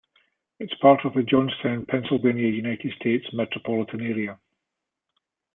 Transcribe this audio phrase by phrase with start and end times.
[0.57, 4.39] It is part of the Johnstown, Pennsylvania United States metropolitan area.